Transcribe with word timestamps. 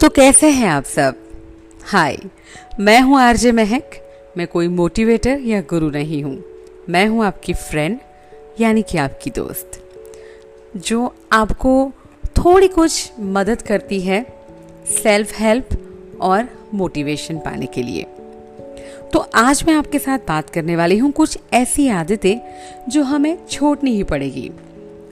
तो 0.00 0.08
कैसे 0.08 0.48
हैं 0.50 0.68
आप 0.68 0.84
सब? 0.84 1.14
हाय 1.84 2.16
मैं 2.80 3.00
हूँ 3.00 3.18
आरजे 3.20 3.52
महक। 3.52 3.96
मैं 4.36 4.46
कोई 4.46 4.68
मोटिवेटर 4.68 5.40
या 5.40 5.60
गुरु 5.60 5.88
नहीं 5.90 6.22
हूँ। 6.24 6.36
मैं 6.88 7.06
हूँ 7.06 7.24
आपकी 7.24 7.54
फ्रेंड 7.54 7.98
यानी 8.60 8.82
कि 8.82 8.98
आपकी 8.98 9.30
दोस्त, 9.30 9.80
जो 10.76 11.14
आपको 11.32 11.92
थोड़ी 12.36 12.68
कुछ 12.68 13.10
मदद 13.20 13.62
करती 13.62 14.00
है 14.00 14.24
सेल्फ 15.02 15.38
हेल्प 15.40 15.68
और 16.20 16.48
मोटिवेशन 16.74 17.38
पाने 17.38 17.66
के 17.66 17.82
लिए। 17.82 18.06
तो 19.12 19.18
आज 19.36 19.64
मैं 19.66 19.74
आपके 19.74 19.98
साथ 19.98 20.18
बात 20.18 20.50
करने 20.50 20.76
वाली 20.76 20.98
हूँ 20.98 21.12
कुछ 21.12 21.38
ऐसी 21.52 21.88
आदतें 21.90 22.90
जो 22.90 23.02
हमें 23.02 23.36
छोड़नी 23.46 23.96
ही 23.96 24.02
पड़ेगी। 24.04 24.50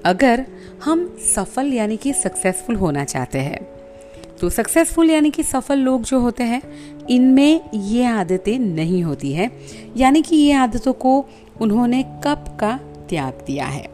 अगर 0.05 0.46
हम 0.84 1.16
सफल, 1.34 1.73
यानी 1.73 1.96
कि 1.96 2.12
सक्सेसफुल 2.12 2.77
होना 2.77 3.05
चाहते 3.05 3.38
हैं 3.38 3.76
तो 4.40 4.48
सक्सेसफुल 4.50 5.10
यानी 5.10 5.30
कि 5.30 5.42
सफल 5.42 5.78
लोग 5.78 6.02
जो 6.02 6.20
होते 6.20 6.45
हैं, 6.45 6.62
इनमें 7.10 7.60
ये 7.74 8.04
आदतें 8.04 8.59
नहीं 8.59 9.02
होती 9.02 9.32
है। 9.32 9.50
यानी 9.96 10.22
कि 10.22 10.36
ये 10.36 10.52
आदतों 10.52 10.92
को 10.92 11.26
उन्होंने 11.60 12.02
कब 12.02 12.56
का 12.60 12.80
त्याग 13.09 13.45
दिया 13.46 13.66
है? 13.66 13.88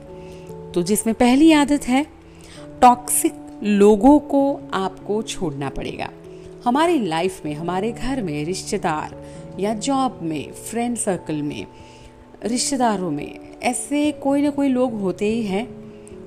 तो 0.75 0.83
जिसमें 0.83 1.15
पहली 1.15 1.53
आदत 1.53 1.89
है 1.89 2.07
टॉक्सिक 2.83 3.33
लोगों 3.63 4.19
को 4.19 4.61
आपको 4.75 5.23
छोड़ना 5.23 5.69
पड़ेगा। 5.69 6.09
हमारी 6.65 7.07
लाइफ 7.07 7.45
में, 7.45 7.55
हमारे 7.55 7.93
घर 7.93 8.23
में, 8.23 8.45
रिश्तेदार 8.45 9.23
या 9.61 9.75
जॉब 9.75 10.19
में 10.23 10.53
फ्रेंड 10.53 10.97
सर्कल 10.97 11.43
में, 11.43 11.67
रिश्तेदारों 12.45 13.11
में 13.11 13.39
ऐसे 13.63 14.13
कोई 14.13 14.43
ना 14.43 14.51
कोई 14.51 14.69
लोग 14.69 15.01
होते 15.01 15.27
ही 15.27 15.43
हैं 15.43 15.69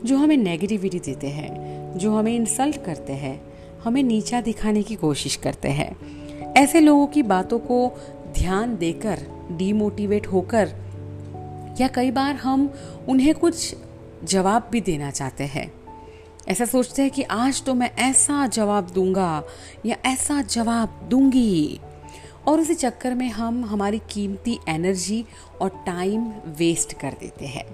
जो 0.05 0.17
हमें 0.17 0.37
नेगेटिविटी 0.37 0.99
देते 0.99 1.27
हैं, 1.27 1.49
जो 1.97 2.15
हमें 2.15 2.35
इंसल्ट 2.35 2.83
करते 2.85 3.13
हैं 3.13 3.54
हमें 3.85 4.03
नीचा 4.03 4.41
दिखाने 4.41 4.83
की 4.83 4.95
कोशिश 4.95 5.35
करते 5.35 5.69
हैं। 5.69 5.95
ऐसे 6.53 6.79
लोगों 6.79 7.07
की 7.07 7.23
बातों 7.23 7.59
को 7.59 7.91
ध्यान 8.33 8.77
देकर 8.77 9.25
डीमोटिवेट 9.51 10.27
होकर, 10.27 10.73
या 11.81 11.87
कई 11.87 12.11
बार 12.11 12.35
हम 12.35 12.73
उन्हें 13.07 13.35
कुछ 13.35 13.75
जवाब 14.23 14.67
भी 14.71 14.81
देना 14.81 15.11
चाहते 15.11 15.43
हैं। 15.43 15.73
ऐसा 16.47 16.65
सोचते 16.65 17.01
हैं 17.01 17.11
कि 17.11 17.23
आज 17.23 17.63
तो 17.63 17.73
मैं 17.73 17.91
ऐसा 17.95 18.47
जवाब 18.47 18.89
दूँगा, 18.89 19.43
या 19.85 19.97
ऐसा 20.05 20.41
जवाब 20.41 21.07
दूँगी। 21.11 21.79
और 22.47 22.59
उसी 22.59 22.73
चक्कर 22.73 23.13
में 23.13 23.29
हम 23.29 23.65
हमारी 23.65 24.01
कीमती 24.11 24.59
एनर्जी 24.69 25.25
और 25.61 25.69
टाइम 25.69 26.21
वेस्ट 26.47 26.93
कर 26.93 27.11
देते 27.19 27.45
हैं। 27.45 27.65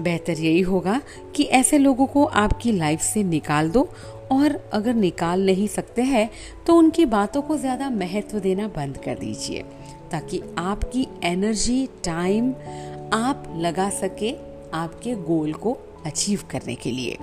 बेहतर 0.00 0.32
यही 0.32 0.60
होगा 0.60 1.00
कि 1.36 1.42
ऐसे 1.42 1.78
लोगों 1.78 2.06
को 2.06 2.24
आपकी 2.24 2.72
लाइफ 2.72 3.00
से 3.00 3.24
निकाल 3.24 3.70
दो 3.70 3.88
और 4.32 4.56
अगर 4.72 4.94
निकाल 4.94 5.44
नहीं 5.46 5.66
सकते 5.68 6.02
हैं 6.02 6.28
तो 6.66 6.76
उनकी 6.76 7.04
बातों 7.06 7.42
को 7.42 7.56
ज़्यादा 7.56 7.90
महत्व 7.90 8.38
देना 8.38 8.68
बंद 8.68 8.96
कर 8.96 9.18
दीजिए, 9.18 9.62
ताकि 10.10 10.42
आपकी 10.58 11.06
एनर्जी, 11.24 11.86
टाइम 12.04 12.52
आप 13.14 13.44
लगा 13.56 13.88
सके 13.90 14.34
आपके 14.74 15.14
गोल 15.14 15.52
को 15.52 15.76
अचीव 16.06 16.42
करने 16.50 16.74
के 16.74 16.90
लिए। 16.90 17.16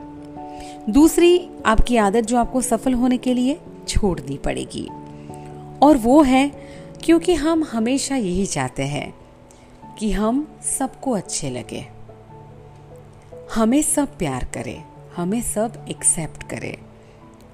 दूसरी, 0.90 1.50
आपकी 1.66 1.98
आदत 1.98 2.26
जो 2.26 2.38
आपको 2.38 2.62
सफल 2.62 2.94
होने 2.94 3.18
के 3.18 3.34
लिए 3.34 3.60
छोड़नी 3.88 4.38
पड़ेगी। 4.38 4.88
और 5.82 5.98
वो 5.98 6.22
है, 6.22 6.48
क्योंकि 7.04 7.34
हम 7.34 7.64
हमेशा 7.64 8.16
यही 8.16 8.46
चाहते 8.46 8.84
हैं 8.84 9.14
कि 10.00 10.12
हम 10.12 10.48
सबको 10.70 11.12
अच्छे 11.12 11.50
लगे। 11.50 11.86
हमें 13.56 13.82
सब 13.82 14.18
प्यार 14.18 14.48
करें, 14.54 14.84
हमें 15.16 15.42
सब 15.44 15.86
एक्सेप्ट 15.90 16.44
करें। 16.44 16.76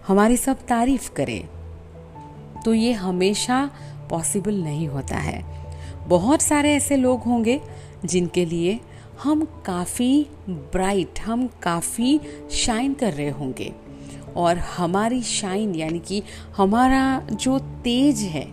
हमारी 0.07 0.37
सब 0.37 0.65
तारीफ़ 0.67 1.11
करे 1.11 1.39
तो 2.65 2.73
ये 2.73 2.91
हमेशा 2.91 3.71
पॉसिबल 4.09 4.55
नहीं 4.55 4.87
होता 4.87 5.17
है। 5.17 5.43
बहुत 6.07 6.41
सारे 6.41 6.73
ऐसे 6.73 6.97
लोग 6.97 7.21
होंगे 7.21 7.61
जिनके 8.05 8.45
लिए 8.45 8.79
हम 9.23 9.43
काफ़ी 9.65 10.27
ब्राइट 10.49 11.19
हम 11.19 11.47
काफ़ी 11.63 12.19
शाइन 12.51 12.93
कर 12.93 13.13
रहे 13.13 13.29
होंगे। 13.29 13.73
और 14.35 14.57
हमारी 14.57 15.21
शाइन 15.21 15.75
यानी 15.75 15.99
कि 15.99 16.23
हमारा 16.57 17.27
जो 17.33 17.59
तेज 17.59 18.19
है, 18.19 18.47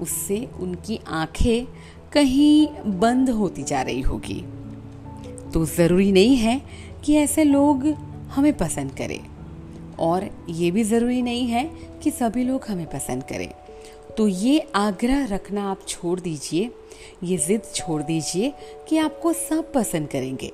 उससे 0.00 0.48
उनकी 0.60 1.00
आँखें 1.08 1.64
कहीं 2.12 2.68
बंद 2.86 3.30
होती 3.30 3.62
जा 3.62 3.82
रही 3.82 4.00
होगी। 4.00 4.44
तो 5.54 5.64
ज़रूरी 5.66 6.12
नहीं 6.12 6.36
है 6.36 6.62
कि 7.04 7.14
ऐसे 7.14 7.44
लोग 7.44 7.86
हमें 8.28 8.56
पसंद 8.56 8.90
करें। 8.90 9.20
और 10.02 10.28
ये 10.50 10.70
भी 10.70 10.84
ज़रूरी 10.84 11.20
नहीं 11.22 11.46
है 11.46 11.64
कि 12.02 12.10
सभी 12.10 12.44
लोग 12.44 12.64
हमें 12.68 12.86
पसंद 12.86 13.22
करें। 13.22 13.50
तो 14.16 14.26
ये 14.28 14.58
आग्रह 14.74 15.26
रखना 15.26 15.70
आप 15.70 15.86
छोड़ 15.88 16.18
दीजिए, 16.20 16.70
ये 17.24 17.36
ज़िद 17.36 17.62
छोड़ 17.74 18.02
दीजिए 18.02 18.52
कि 18.88 18.98
आपको 18.98 19.32
सब 19.32 19.72
पसंद 19.72 20.08
करेंगे। 20.08 20.50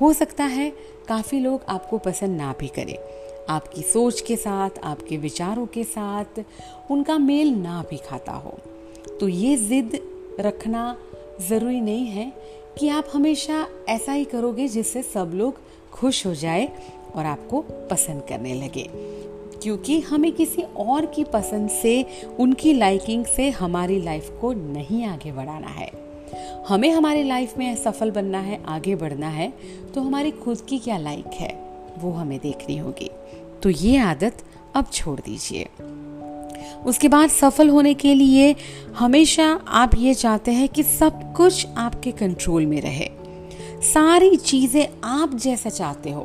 हो 0.00 0.12
सकता 0.12 0.44
है 0.44 0.70
काफ़ी 1.08 1.40
लोग 1.40 1.64
आपको 1.68 1.98
पसंद 1.98 2.36
ना 2.36 2.54
भी 2.60 2.68
करें। 2.68 2.96
आपकी 3.48 3.82
सोच 3.82 4.20
के 4.20 4.36
साथ, 4.36 4.70
आपके 4.84 5.16
विचारों 5.16 5.66
के 5.66 5.84
साथ 5.84 6.42
उनका 6.90 7.18
मेल 7.18 7.54
ना 7.54 7.82
भी 7.90 7.96
खाता 7.96 8.32
हो। 8.32 8.58
तो 9.20 9.28
ये 9.28 9.56
ज़िद 9.56 9.98
रखना 10.40 10.96
ज़रूरी 11.48 11.80
नहीं 11.80 12.06
है 12.06 12.32
कि 12.78 12.88
आप 12.88 13.08
हमेशा 13.12 13.66
ऐसा 13.88 14.12
ही 14.12 14.24
करोगे 14.24 14.68
जिससे 14.68 15.02
सब 15.02 15.30
लोग 15.34 15.60
खुश 15.92 16.26
हो 16.26 16.34
जाए 16.34 16.68
और 17.18 17.26
आपको 17.26 17.60
पसंद 17.90 18.22
करने 18.28 18.54
लगे। 18.54 18.88
क्योंकि 19.62 20.00
हमें 20.00 20.32
किसी 20.32 20.62
और 20.62 21.06
की 21.06 21.24
पसंद 21.24 21.70
से, 21.70 22.04
उनकी 22.38 22.72
लाइकिंग 22.72 23.24
से 23.26 23.48
हमारी 23.50 24.00
लाइफ 24.02 24.30
को 24.40 24.52
नहीं 24.52 25.04
आगे 25.04 25.32
बढ़ाना 25.32 25.68
है। 25.68 25.90
हमें 26.68 26.90
हमारी 26.90 27.22
लाइफ 27.22 27.56
में 27.58 27.74
सफल 27.76 28.10
बनना 28.10 28.40
है, 28.40 28.60
आगे 28.66 28.94
बढ़ना 28.94 29.28
है 29.28 29.52
तो 29.94 30.00
हमारी 30.00 30.30
खुद 30.30 30.60
की 30.60 30.78
क्या 30.78 30.98
लाइक 30.98 31.26
है, 31.34 31.52
वो 31.98 32.10
हमें 32.10 32.38
देखनी 32.38 32.78
होगी। 32.78 33.10
तो 33.62 33.70
ये 33.70 33.96
आदत 33.98 34.42
अब 34.74 34.86
छोड़ 34.92 35.18
दीजिए। 35.20 35.66
उसके 36.86 37.08
बाद 37.08 37.30
सफल 37.30 37.68
होने 37.68 37.94
के 37.94 38.14
लिए 38.14 38.54
हमेशा 38.94 39.46
आप 39.68 39.90
ये 39.98 40.14
चाहते 40.14 40.50
हैं 40.50 40.68
कि 40.68 40.82
सब 40.82 41.32
कुछ 41.36 41.66
आपके 41.76 42.12
कंट्रोल 42.12 42.66
में 42.66 42.80
रहे। 42.80 43.10
सारी 43.84 44.36
चीज़ें 44.36 44.86
आप 45.04 45.34
जैसा 45.34 45.70
चाहते 45.70 46.10
हो 46.10 46.22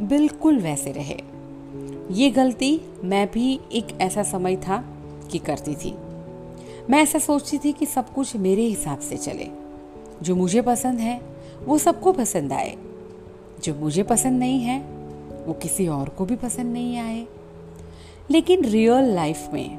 बिल्कुल 0.00 0.58
वैसे 0.58 0.92
रहे। 0.92 1.20
ये 2.10 2.30
गलती 2.30 2.80
मैं 3.04 3.30
भी 3.34 3.60
एक 3.72 3.86
ऐसा 4.00 4.22
समय 4.22 4.56
था 4.56 4.84
कि 5.30 5.38
करती 5.38 5.74
थी। 5.74 5.94
मैं 6.90 7.02
ऐसा 7.02 7.18
सोचती 7.18 7.58
थी 7.58 7.72
कि 7.72 7.86
सब 7.86 8.12
कुछ 8.12 8.36
मेरे 8.36 8.62
हिसाब 8.62 8.98
से 8.98 9.16
चले। 9.16 9.48
जो 10.22 10.36
मुझे 10.36 10.62
पसंद 10.62 10.98
है, 10.98 11.20
वो 11.64 11.78
सबको 11.78 12.12
पसंद 12.12 12.52
आए। 12.52 12.76
जो 13.64 13.74
मुझे 13.74 14.02
पसंद 14.02 14.38
नहीं 14.38 14.60
है, 14.60 14.80
वो 15.46 15.52
किसी 15.52 15.88
और 15.88 16.08
को 16.08 16.24
भी 16.24 16.36
पसंद 16.36 16.66
नहीं 16.66 16.98
आए। 16.98 17.26
लेकिन 18.30 18.64
रियल 18.64 19.04
लाइफ 19.04 19.48
में, 19.52 19.78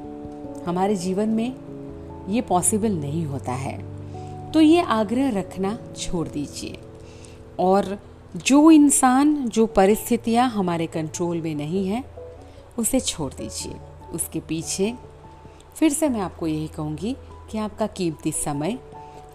हमारे 0.64 0.96
जीवन 0.96 1.30
में 1.30 1.56
ये 2.30 2.42
पॉसिबल 2.42 2.92
नहीं 2.92 3.26
होता 3.26 3.54
है। 3.54 3.86
तो 4.52 4.62
ये 4.62 4.82
आग्रह 4.82 5.30
रखना 5.30 5.80
छोड़ 5.98 6.28
दीजिए। 6.28 6.78
और 7.60 8.00
जो 8.36 8.72
इंसान, 8.72 9.50
जो 9.50 9.66
परिस्थितियाँ 9.66 10.50
हमारे 10.50 10.88
कंट्रोल 10.88 11.42
में 11.42 11.56
नहीं 11.56 11.88
है, 11.88 12.04
उसे 12.78 13.00
छोड़ 13.00 13.34
दीजिए। 13.34 13.76
उसके 14.14 14.40
पीछे 14.40 14.94
फिर 15.76 15.90
से 15.90 16.10
मैं 16.10 16.22
आपको 16.22 16.48
यही 16.48 16.68
कहूँगी 16.68 17.16
कि 17.52 17.58
आपका 17.58 17.88
कीमती 17.88 18.32
समय 18.32 18.80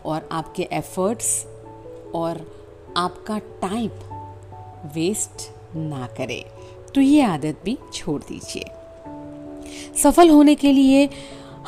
और 0.04 0.28
आपके 0.32 0.62
एफर्ट्स 0.62 1.46
और 2.14 2.52
आपका 2.96 3.38
टाइम 3.38 3.90
वेस्ट 4.94 5.50
ना 5.76 6.06
करें। 6.06 6.44
तो 6.94 7.00
ये 7.00 7.22
आदत 7.22 7.58
भी 7.64 7.78
छोड़ 7.94 8.22
दीजिए। 8.22 8.64
सफल 10.02 10.30
होने 10.30 10.54
के 10.54 10.72
लिए 10.72 11.10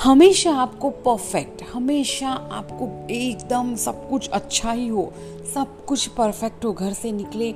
हमेशा 0.02 0.52
आपको 0.52 0.90
परफेक्ट 0.90 1.62
हमेशा 1.62 2.28
आपको 2.28 3.08
एकदम 3.10 3.76
सब 3.76 4.08
कुछ 4.08 4.28
अच्छा 4.28 4.72
ही 4.72 4.88
हो। 4.88 5.12
सब 5.54 5.84
कुछ 5.84 6.06
परफेक्ट 6.06 6.64
हो, 6.64 6.72
घर 6.72 6.92
से 6.92 7.12
निकले 7.12 7.52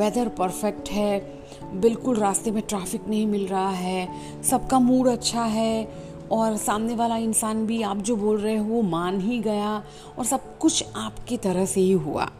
वेदर 0.00 0.28
परफेक्ट 0.28 0.88
है, 0.88 1.40
बिल्कुल 1.74 2.16
रास्ते 2.16 2.50
में 2.50 2.62
ट्रैफ़िक 2.62 3.08
नहीं 3.08 3.26
मिल 3.26 3.46
रहा 3.46 3.70
है, 3.70 4.08
सबका 4.42 4.78
मूड 4.78 5.08
अच्छा 5.08 5.42
है, 5.42 5.92
और 6.32 6.56
सामने 6.56 6.94
वाला 6.94 7.16
इंसान 7.16 7.66
भी 7.66 7.82
आप 7.82 7.96
जो 7.96 8.16
बोल 8.16 8.38
रहे 8.38 8.56
हो, 8.56 8.64
वो 8.64 8.82
मान 8.82 9.20
ही 9.20 9.38
गया, 9.38 9.84
और 10.18 10.24
सब 10.24 10.58
कुछ 10.58 10.84
आपकी 10.96 11.36
तरह 11.36 11.66
से 11.66 11.80
ही 11.80 11.92
हुआ। 11.92 12.30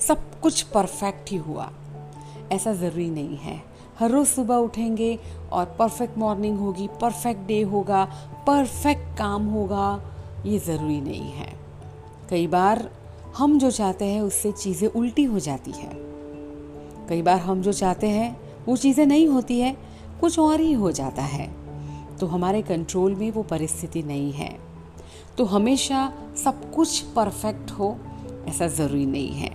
सब 0.00 0.40
कुछ 0.40 0.62
परफेक्ट 0.62 1.30
ही 1.30 1.36
हुआ। 1.36 1.70
ऐसा 2.52 2.72
ज़रूरी 2.72 3.10
नहीं 3.10 3.36
है। 3.36 3.67
हर 4.00 4.10
रोज़ 4.10 4.28
सुबह 4.28 4.56
उठेंगे 4.56 5.18
और 5.52 5.64
परफेक्ट 5.78 6.18
मॉर्निंग 6.18 6.58
होगी 6.58 6.88
परफेक्ट 7.00 7.40
डे 7.40 7.60
होगा 7.62 8.04
परफेक्ट 8.46 9.18
काम 9.18 9.46
होगा, 9.46 10.02
ये 10.46 10.58
ज़रूरी 10.58 11.00
नहीं 11.00 11.30
है। 11.30 11.52
कई 12.30 12.46
बार 12.46 12.90
हम 13.36 13.58
जो 13.58 13.70
चाहते 13.70 14.04
हैं 14.04 14.20
उससे 14.20 14.52
चीज़ें 14.52 14.88
उल्टी 14.88 15.24
हो 15.24 15.38
जाती 15.38 15.70
है। 15.70 15.90
कई 17.08 17.22
बार 17.22 17.38
हम 17.38 17.62
जो 17.62 17.72
चाहते 17.72 18.06
हैं 18.06 18.40
वो 18.66 18.76
चीज़ें 18.76 19.06
नहीं 19.06 19.26
होती 19.28 19.60
है, 19.60 19.76
कुछ 20.20 20.38
और 20.38 20.60
ही 20.60 20.72
हो 20.72 20.92
जाता 20.92 21.22
है। 21.22 21.50
तो 22.20 22.26
हमारे 22.26 22.62
कंट्रोल 22.62 23.14
में 23.14 23.30
वो 23.30 23.42
परिस्थिति 23.42 24.02
नहीं 24.02 24.32
है। 24.32 24.58
तो 25.38 25.44
हमेशा 25.44 26.12
सब 26.44 26.74
कुछ 26.74 27.00
परफेक्ट 27.00 27.70
हो, 27.70 27.96
ऐसा 28.48 28.66
ज़रूरी 28.66 29.06
नहीं 29.06 29.32
है। 29.32 29.50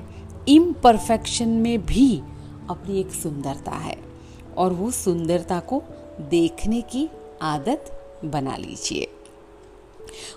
इम्परफेक्शन 0.48 1.50
में 1.50 1.86
भी 1.86 2.22
अपनी 2.70 3.00
एक 3.00 3.12
सुंदरता 3.12 3.72
है। 3.72 4.13
और 4.58 4.74
वो 4.74 4.92
सुंदरता 4.92 5.60
को 5.60 5.82
देखने 6.22 6.82
की 6.82 7.10
आदत 7.42 7.92
बना 8.26 8.56
लीजिए। 8.58 9.08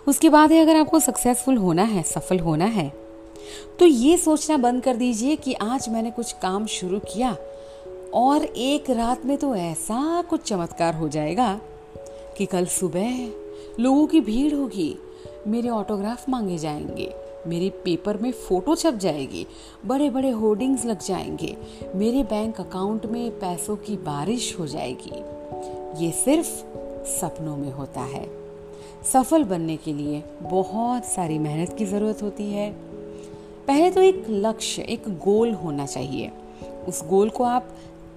उसके 0.09 0.29
बाद 0.29 0.53
है 0.53 0.63
अगर 0.63 0.77
आपको 0.77 1.01
सक्सेसफुल 1.01 1.57
होना 1.57 1.83
है, 1.83 2.03
सफल 2.03 2.39
होना 2.39 2.65
है 2.65 2.89
तो 3.79 3.87
ये 3.87 4.17
सोचना 4.17 4.57
बंद 4.57 4.83
कर 4.83 4.97
दीजिए 4.97 5.37
कि 5.37 5.53
आज 5.53 5.89
मैंने 5.89 6.11
कुछ 6.11 6.33
काम 6.33 6.67
शुरू 6.67 6.99
किया 6.99 7.37
और 8.15 8.45
एक 8.45 8.91
रात 8.91 9.25
में 9.27 9.37
तो 9.39 9.55
ऐसा 9.55 10.23
कुछ 10.23 10.43
चमत्कार 10.43 10.95
हो 10.95 11.09
जाएगा 11.09 11.61
कि 12.39 12.47
कल 12.47 12.67
सुबह 12.67 13.27
लोगों 13.81 14.07
की 14.07 14.21
भीड़ 14.21 14.55
होगी, 14.55 14.97
मेरे 15.47 15.69
ऑटोग्राफ 15.69 16.29
मांगे 16.29 16.59
जाएँगे। 16.59 17.12
मेरे 17.47 17.71
पेपर 17.71 18.17
में 18.17 18.33
फ़ोटो 18.33 18.75
छप 18.75 18.95
जाएगी 18.95 19.47
बड़े 19.87 20.11
बड़े 20.11 20.31
होर्डिंग्स 20.31 20.85
लग 20.85 21.03
जाएँगे, 21.03 21.57
मेरे 21.95 22.23
बैंक 22.23 22.61
अकाउंट 22.61 23.07
में 23.07 23.31
पैसों 23.31 23.77
की 23.77 23.97
बारिश 23.97 24.57
हो 24.59 24.67
जाएगी। 24.67 25.13
ये 26.05 26.13
सिर्फ़ 26.13 26.49
सपनों 27.07 27.57
में 27.57 27.73
होता 27.73 28.01
है। 28.01 28.31
सफल 29.13 29.45
बनने 29.45 29.77
के 29.77 29.93
लिए 29.93 30.23
बहुत 30.43 31.05
सारी 31.05 31.39
मेहनत 31.39 31.73
की 31.73 31.85
ज़रूरत 31.85 32.23
होती 32.23 32.51
है। 32.51 32.73
पहले 33.67 33.91
तो 33.91 34.03
एक 34.03 34.27
लक्ष्य, 34.31 34.83
एक 34.83 35.09
गोल 35.09 35.53
होना 35.53 35.87
चाहिए। 35.87 36.33
उस 36.89 37.09
गोल 37.09 37.31
को 37.31 37.45
आप 37.45 37.69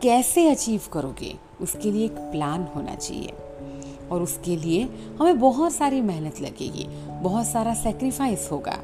कैसे 0.02 0.50
अचीव 0.50 0.82
करोगे, 0.94 1.36
उसके 1.62 1.92
लिए 1.92 2.06
एक 2.06 2.12
प्लान 2.12 2.64
होना 2.76 2.96
चाहिए। 2.96 3.34
और 4.12 4.22
उसके 4.22 4.56
लिए 4.56 4.90
हमें 5.20 5.40
बहुत 5.40 5.72
सारी 5.72 6.02
मेहनत 6.02 6.42
लगेगी, 6.42 6.88
बहुत 7.22 7.48
सारा 7.48 7.74
सेक्रीफाइस 7.74 8.50
होगा। 8.52 8.80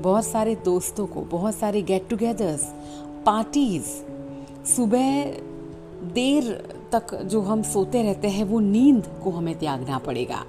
बहुत 0.00 0.26
सारे 0.26 0.54
दोस्तों 0.54 1.06
को, 1.06 1.20
बहुत 1.20 1.54
सारे 1.54 1.82
गेट 1.82 2.08
टुगेदर्स 2.08 2.64
पार्टीज़ 3.26 3.86
सुबह 4.66 5.24
देर 6.14 6.68
तक 6.92 7.14
जो 7.14 7.40
हम 7.40 7.62
सोते 7.62 8.02
रहते 8.02 8.28
हैं, 8.28 8.44
वो 8.44 8.60
नींद 8.60 9.20
को 9.24 9.30
हमें 9.30 9.58
त्यागना 9.58 9.98
पड़ेगा। 9.98 10.44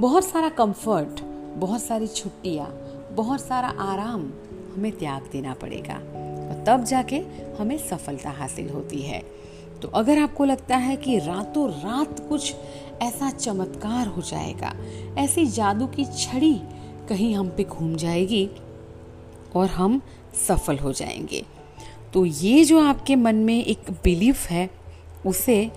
बहुत 0.00 0.24
सारा 0.24 0.48
कंफर्ट 0.48 1.20
बहुत 1.56 1.82
सारी 1.82 2.06
छुट्टियाँ, 2.06 2.66
बहुत 3.12 3.40
सारा 3.40 3.68
आराम 3.68 4.30
हमें 4.74 4.92
त्याग 4.92 5.28
देना 5.32 5.54
पड़ेगा। 5.54 5.94
और 6.44 6.64
तब 6.66 6.84
जाके 6.84 7.16
हमें 7.58 7.78
सफलता 7.78 8.30
हासिल 8.30 8.70
होती 8.70 9.02
है। 9.02 9.22
तो 9.82 9.88
अगर 9.88 10.18
आपको 10.18 10.44
लगता 10.44 10.76
है 10.76 10.96
कि 10.96 11.18
रातों 11.18 11.68
रात 11.70 12.28
कुछ 12.28 12.54
ऐसा 13.02 13.30
चमत्कार 13.30 14.06
हो 14.06 14.22
जाएगा, 14.22 14.72
ऐसी 15.18 15.46
जादू 15.46 15.86
की 15.86 16.04
छड़ी 16.04 16.60
कहीं 17.08 17.34
हम 17.34 17.48
पे 17.48 17.64
घूम 17.64 17.94
जाएगी 17.96 18.48
और 19.54 19.66
हम 19.66 20.00
सफल 20.48 20.78
हो 20.78 20.92
जाएँगे। 20.92 21.44
तो 22.12 22.24
ये 22.24 22.64
जो 22.64 22.80
आपके 22.80 23.16
मन 23.16 23.34
में 23.34 23.64
एक 23.64 23.90
बिलीफ 24.04 24.46
है, 24.46 24.70
उसे 25.26 25.70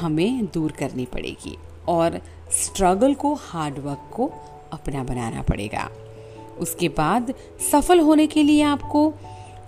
हमें 0.00 0.46
दूर 0.46 0.72
करनी 0.72 1.04
पड़ेगी 1.04 1.56
और 1.88 2.20
स्ट्रगल 2.52 3.14
को 3.14 3.34
हार्ड 3.34 3.78
वर्क 3.78 4.10
को 4.12 4.30
अपना 4.72 5.04
बनाना 5.04 5.42
पड़ेगा। 5.42 5.90
उसके 6.58 6.88
बाद 6.88 7.34
सफल 7.72 8.00
होने 8.00 8.26
के 8.26 8.42
लिए 8.42 8.62
आपको 8.62 9.12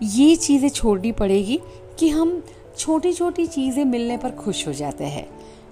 ये 0.03 0.37
चीज़ें 0.37 0.69
छोड़नी 0.69 1.12
पड़ेगी 1.12 1.61
कि 1.99 2.09
हम 2.09 2.43
छोटी 2.79 3.12
छोटी 3.12 3.47
चीज़ें 3.47 3.85
मिलने 3.85 4.17
पर 4.17 4.31
खुश 4.31 4.67
हो 4.69 4.73
जाते 4.73 5.05
हैं। 5.05 5.29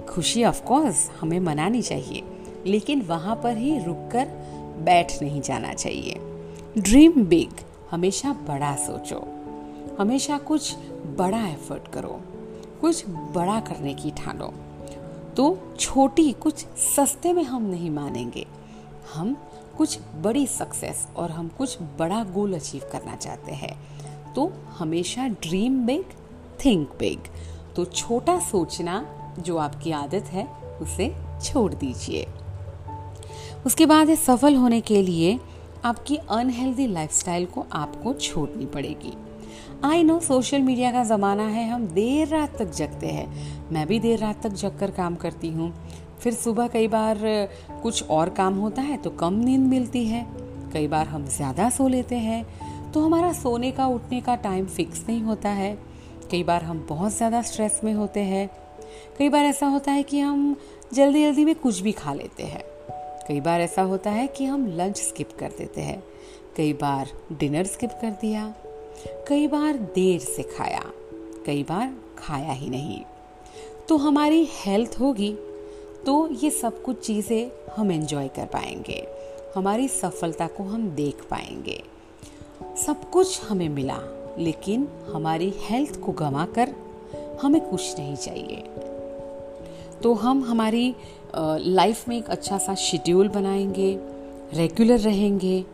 खुशी 0.07 0.45
ऑफ़ 0.45 0.63
कोर्स 0.63 1.11
हमें 1.21 1.39
मनानी 1.41 1.83
चाहिए, 1.83 2.23
लेकिन 2.67 3.03
वहाँ 3.03 3.37
पर 3.37 3.57
ही 3.57 3.79
रुककर 3.79 4.29
बैठ 4.79 5.23
नहीं 5.23 5.41
जाना 5.41 5.73
चाहिए। 5.73 6.15
ड्रीम 6.79 7.13
बिग 7.13 7.51
हमेशा 7.91 8.33
बड़ा 8.33 8.77
सोचो। 8.77 9.29
हमेशा 9.99 10.39
कुछ 10.39 10.77
बड़ा 11.17 11.49
एफर्ट 11.49 11.89
करो। 11.89 12.21
कुछ 12.81 13.09
बड़ा 13.09 13.61
करने 13.61 13.95
की 13.95 14.11
ठानो। 14.11 14.55
तो 15.37 15.59
छोटी, 15.81 16.33
कुछ 16.33 16.67
सस्ते 16.67 17.33
में 17.33 17.45
हम 17.45 17.63
नहीं 17.63 17.91
मानेंगे। 17.91 18.47
हम 19.15 19.37
कुछ 19.79 19.99
बड़ी 20.21 20.47
सक्सेस 20.47 21.09
और 21.17 21.31
हम 21.31 21.49
कुछ 21.49 21.79
बड़ा 21.99 22.25
गोल 22.25 22.55
अचीव 22.55 22.83
करना 22.93 23.17
चाहते 23.17 23.53
हैं। 23.53 23.79
तो 24.35 24.53
हमेशा 24.79 25.29
ड्रीम 25.29 25.87
बिग 25.87 26.05
थिंक 26.65 26.91
बिग 26.99 27.19
तो 27.77 27.85
छोटा 27.85 28.39
सोचना 28.39 29.07
जो 29.39 29.57
आपकी 29.57 29.91
आदत 29.91 30.25
है, 30.25 30.49
उसे 30.81 31.15
छोड़ 31.45 31.75
दीजिए। 31.75 32.27
उसके 33.67 33.87
बाद 33.87 34.09
है 34.09 34.17
सफल 34.17 34.57
होने 34.57 34.81
के 34.81 35.03
लिए 35.03 35.39
आपकी 35.85 36.17
अनहेल्दी 36.17 36.87
लाइफस्टाइल 36.87 37.47
को 37.47 37.65
आपको 37.73 38.13
छोड़नी 38.15 38.67
पड़ेगी। 38.67 39.13
आई 39.85 40.03
नो 40.03 40.19
सोशल 40.21 40.61
मीडिया 40.61 40.91
का 40.93 41.05
ज़माना 41.05 41.47
है, 41.47 41.69
हम 41.71 41.87
देर 41.87 42.29
रात 42.29 42.57
तक 42.59 42.71
जगते 42.73 43.07
हैं। 43.07 43.71
मैं 43.73 43.87
भी 43.87 43.99
देर 44.01 44.19
रात 44.19 44.43
तक 44.43 44.53
जग 44.53 44.79
कर 44.81 44.91
काम 44.91 45.15
करती 45.17 45.49
हूँ। 45.49 45.73
फिर 46.21 46.35
सुबह 46.35 46.69
कई 46.69 46.89
बार, 46.89 47.19
कुछ 47.83 48.09
और 48.11 48.29
काम 48.31 48.55
होता 48.55 48.83
है 48.83 48.97
तो 48.97 49.11
कम 49.11 49.35
नींद 49.35 49.67
मिलती 49.69 50.05
है। 50.07 50.27
कई 50.73 50.87
बार 50.89 51.07
हम 51.07 51.27
ज़्यादा 51.27 51.69
सो 51.71 51.89
लेते 51.89 52.17
हैं 52.19 52.45
तो 52.93 53.01
हमारा 53.01 53.33
सोने 53.33 53.71
का, 53.71 53.87
उठने 53.87 54.21
का 54.21 54.35
टाइम 54.37 54.67
फिक्स 54.67 55.05
नहीं 55.09 55.23
होता 55.23 55.49
है। 55.51 55.77
कई 56.31 56.43
बार 56.43 56.65
हम 56.65 56.87
बहुत 56.89 57.17
ज़्यादा 57.17 57.43
स्ट्रेस 57.43 57.81
में 57.85 57.93
होते 57.95 58.21
हैं। 58.21 58.49
कई 59.19 59.29
बार 59.29 59.45
ऐसा 59.45 59.67
होता 59.67 59.93
है 59.93 60.03
कि 60.03 60.21
हम 60.21 60.55
जल्दी 60.95 61.23
जल्दी 61.23 61.45
में 61.45 61.55
कुछ 61.55 61.81
भी 61.81 61.93
खा 61.93 62.15
लेते 62.15 62.43
हैं। 62.43 62.63
कई 63.29 63.41
बार 63.41 63.61
ऐसा 63.61 63.83
होता 63.83 64.11
है 64.11 64.27
कि 64.27 64.45
हम 64.45 64.67
लंच 64.67 65.01
स्किप 65.01 65.31
कर 65.39 65.53
देते 65.59 65.81
हैं। 65.81 66.03
कई 66.57 66.73
बार 66.73 67.11
डिनर 67.33 67.65
स्किप 67.65 67.91
कर 67.91 68.11
दिया। 68.11 68.55
कई 69.29 69.47
बार 69.47 69.77
देर 69.77 70.21
से 70.21 70.43
खाया। 70.43 70.83
कई 71.47 71.63
बार 71.63 71.95
खाया 72.19 72.53
ही 72.53 72.71
नहीं। 72.71 73.01
तो 73.89 73.97
हमारी 73.97 74.49
हेल्थ 74.51 74.97
होगी 75.01 75.33
तो 76.07 76.29
ये 76.33 76.51
सब 76.51 76.83
कुछ 76.83 77.07
चीज़ें 77.07 77.51
हम 77.77 77.93
एंजॉय 77.93 78.29
कर 78.29 78.47
पाएँगे। 78.47 79.07
हमारी 79.55 79.89
सफलता 79.89 80.47
को 80.47 80.63
हम 80.63 80.91
देख 80.91 81.25
पाएँगे। 81.31 81.83
सब 82.87 83.11
कुछ 83.11 83.43
हमें 83.43 83.69
मिला, 83.69 83.99
लेकिन 84.39 84.89
हमारी 85.13 85.53
हेल्थ 85.57 86.01
को 86.01 86.13
गंवा 86.13 86.47
कर 86.47 86.75
हमें 87.43 87.61
कुछ 87.61 87.99
नहीं 87.99 88.17
चाहिए। 88.17 88.65
तो 90.05 90.13
हम 90.15 90.43
हमारी 90.45 90.95
लाइफ 91.37 92.09
में 92.09 92.17
एक 92.17 92.27
अच्छा 92.31 92.57
सा 92.59 92.75
शेड्यूल 92.75 93.29
बनाएँगे 93.29 93.89
रेगुलर 94.55 94.99
रहेंगे 94.99 95.65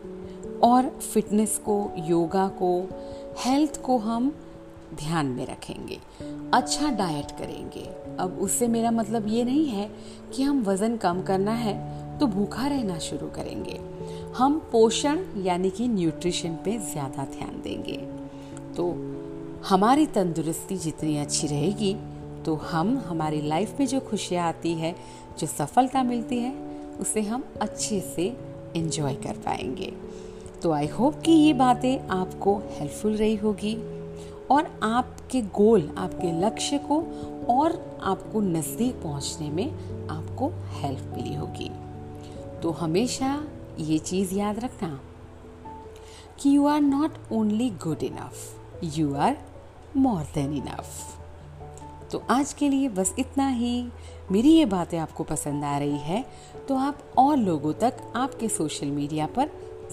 और 0.63 0.87
फिटनेस 1.13 1.57
को 1.57 1.75
योगा 1.99 2.47
को 2.61 2.69
हेल्थ 3.37 3.81
को 3.81 3.97
हम 3.97 4.31
ध्यान 4.95 5.25
में 5.25 5.45
रखेंगे। 5.47 5.97
अच्छा 6.53 6.89
डाइट 6.91 7.31
करेंगे। 7.31 7.83
अब 8.19 8.37
उससे 8.41 8.67
मेरा 8.67 8.91
मतलब 8.91 9.27
ये 9.27 9.43
नहीं 9.43 9.65
है 9.65 9.89
कि 10.35 10.43
हम 10.43 10.63
वज़न 10.63 10.95
कम 10.97 11.21
करना 11.21 11.53
है 11.53 11.75
तो 12.19 12.27
भूखा 12.27 12.67
रहना 12.67 12.97
शुरू 12.99 13.27
करेंगे। 13.27 13.79
हम 14.37 14.57
पोषण 14.71 15.19
यानी 15.37 15.69
कि 15.69 15.87
न्यूट्रिशन 15.87 16.55
पे 16.65 16.77
ज़्यादा 16.93 17.25
ध्यान 17.37 17.61
देंगे। 17.63 17.97
तो 18.77 18.89
हमारी 19.67 20.05
तंदुरुस्ती 20.05 20.77
जितनी 20.77 21.17
अच्छी 21.17 21.47
रहेगी 21.47 21.95
तो 22.45 22.55
हम, 22.55 22.97
हमारी 22.97 23.41
लाइफ 23.41 23.79
में 23.79 23.87
जो 23.87 23.99
खुशियाँ 23.99 24.47
आती 24.47 24.73
है, 24.73 24.95
जो 25.39 25.47
सफलता 25.47 26.03
मिलती 26.03 26.39
है, 26.39 26.55
उसे 26.99 27.21
हम 27.21 27.43
अच्छे 27.61 27.99
से 28.01 28.37
इन्जॉय 28.75 29.13
कर 29.13 29.33
पाएँगे। 29.33 29.93
तो 30.63 30.71
आई 30.71 30.87
होप 30.87 31.19
कि 31.19 31.31
ये 31.31 31.53
बातें 31.53 32.07
आपको 32.07 32.61
हेल्पफुल 32.71 33.15
रही 33.15 33.35
होगी 33.35 33.75
और 34.51 34.79
आपके 34.83 35.41
गोल 35.41 35.95
आपके 35.97 36.41
लक्ष्य 36.41 36.77
को 36.77 37.03
और 37.49 37.99
आपको 38.03 38.41
नज़दीक 38.41 38.95
पहुँचने 38.95 39.49
में 39.49 39.71
आपको 40.07 40.51
हेल्प 40.69 41.13
मिली 41.15 41.35
होगी। 41.35 41.71
तो 42.63 42.71
हमेशा 42.71 43.43
ये 43.79 43.99
चीज़ 43.99 44.35
याद 44.35 44.59
रखना 44.59 44.99
कि 46.39 46.55
you 46.55 46.67
are 46.67 46.81
not 46.81 47.11
only 47.31 47.69
good 47.69 48.03
enough 48.03 48.33
you 48.83 49.15
are 49.15 49.37
more 49.97 50.23
than 50.23 50.53
enough 50.53 51.20
तो 52.11 52.23
आज 52.29 52.53
के 52.53 52.69
लिए 52.69 52.87
बस 52.89 53.13
इतना 53.19 53.47
ही। 53.47 53.87
मेरी 54.31 54.49
ये 54.49 54.65
बातें 54.65 54.97
आपको 54.99 55.23
पसंद 55.23 55.63
आ 55.63 55.77
रही 55.77 55.97
है 55.99 56.23
तो 56.67 56.75
आप 56.77 56.99
और 57.17 57.37
लोगों 57.37 57.73
तक 57.73 57.97
आपके 58.15 58.47
सोशल 58.49 58.87
मीडिया 58.87 59.25
पर 59.27 59.49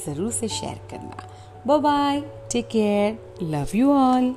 ज़रूर 0.06 0.30
से 0.32 0.48
शेयर 0.48 0.80
करना। 0.90 1.76
Bye 1.78 2.20
take 2.52 2.68
care 2.68 3.38
love 3.44 3.76
you 3.76 3.92
all 3.92 4.34